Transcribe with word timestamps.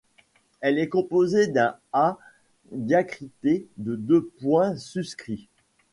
Elle 0.61 0.79
est 0.79 0.89
composée 0.89 1.45
d’un 1.45 1.75
ḥā 1.93 2.17
diacrité 2.71 3.67
de 3.77 3.95
deux 3.95 4.31
points 4.39 4.75
suscrits. 4.75 5.47